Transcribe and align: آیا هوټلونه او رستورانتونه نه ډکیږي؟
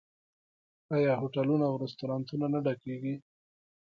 آیا 0.95 1.13
هوټلونه 1.21 1.65
او 1.69 1.75
رستورانتونه 1.83 2.45
نه 2.53 2.59
ډکیږي؟ 2.65 3.15